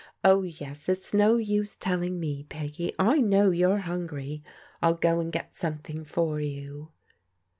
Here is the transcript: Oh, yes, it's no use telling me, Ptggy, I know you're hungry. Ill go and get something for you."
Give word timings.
Oh, 0.23 0.41
yes, 0.41 0.89
it's 0.89 1.13
no 1.13 1.37
use 1.37 1.75
telling 1.75 2.19
me, 2.19 2.43
Ptggy, 2.49 2.95
I 2.97 3.19
know 3.19 3.51
you're 3.51 3.77
hungry. 3.85 4.41
Ill 4.81 4.95
go 4.95 5.19
and 5.19 5.31
get 5.31 5.55
something 5.55 6.05
for 6.05 6.39
you." 6.41 6.89